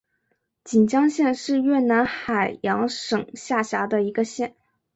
[0.63, 4.55] 锦江县是越南海阳省下辖的一个县。